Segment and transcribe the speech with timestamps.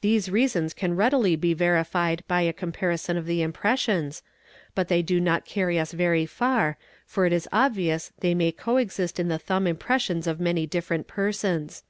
[0.00, 4.20] 'These reasons can readily be verified by a comparison of th impressions,
[4.74, 8.76] but they do not carry us very far, for it is obvious they ma co
[8.76, 11.84] exist in the thumb impressions of many different persons.